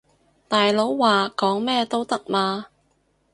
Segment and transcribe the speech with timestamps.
[0.47, 2.69] 大佬話講咩都得嘛